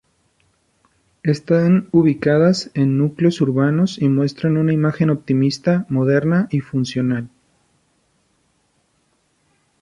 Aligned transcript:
Están 1.21 1.87
ubicadas 1.91 2.71
en 2.73 2.97
núcleos 2.97 3.39
urbanos 3.39 4.01
y 4.01 4.09
muestran 4.09 4.57
una 4.57 4.73
imagen 4.73 5.11
optimista, 5.11 5.85
moderna 5.89 6.47
y 6.49 6.61
funcional. 6.61 7.29